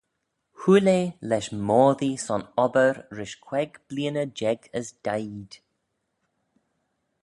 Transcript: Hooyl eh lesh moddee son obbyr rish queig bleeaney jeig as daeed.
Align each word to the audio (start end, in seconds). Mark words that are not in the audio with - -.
Hooyl 0.61 0.87
eh 0.99 1.13
lesh 1.29 1.51
moddee 1.67 2.21
son 2.25 2.43
obbyr 2.65 2.95
rish 3.17 3.37
queig 3.45 3.71
bleeaney 3.87 4.33
jeig 4.39 4.61
as 4.79 4.87
daeed. 5.05 5.51